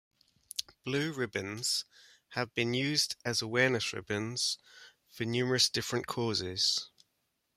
[0.83, 1.85] Blue ribbons
[2.29, 4.57] have been used as awareness ribbons
[5.11, 6.89] for numerous different causes.